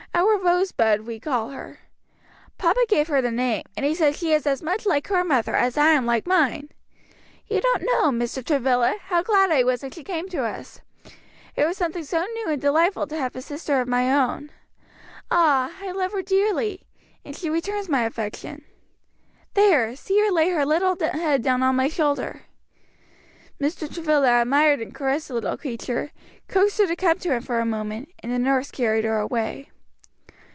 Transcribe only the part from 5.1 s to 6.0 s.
mother as I